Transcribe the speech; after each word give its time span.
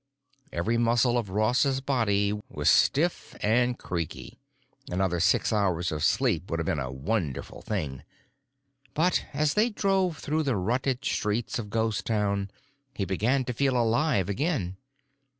Every 0.51 0.79
muscle 0.79 1.15
of 1.15 1.29
Ross's 1.29 1.79
body 1.79 2.31
was 2.49 2.71
stiff 2.71 3.35
and 3.43 3.77
creaky; 3.77 4.39
another 4.89 5.19
six 5.19 5.53
hours 5.53 5.91
of 5.91 6.03
sleep 6.03 6.49
would 6.49 6.57
have 6.57 6.65
been 6.65 6.79
a 6.79 6.91
wonderful 6.91 7.61
thing. 7.61 8.01
But 8.95 9.23
as 9.31 9.53
they 9.53 9.69
drove 9.69 10.17
through 10.17 10.41
the 10.41 10.55
rutted 10.57 11.05
streets 11.05 11.59
of 11.59 11.69
Ghost 11.69 12.07
Town 12.07 12.49
he 12.95 13.05
began 13.05 13.45
to 13.45 13.53
feel 13.53 13.77
alive 13.77 14.27
again. 14.27 14.77